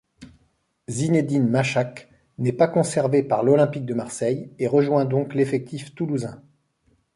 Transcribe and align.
Zinédine 0.87 1.47
Machach 1.47 2.07
n'est 2.39 2.53
pas 2.53 2.67
conservé 2.67 3.21
par 3.21 3.43
l'Olympique 3.43 3.85
de 3.85 3.93
Marseille, 3.93 4.49
et 4.57 4.65
rejoint 4.65 5.05
donc 5.05 5.35
l'effectif 5.35 5.93
toulousain. 5.93 6.41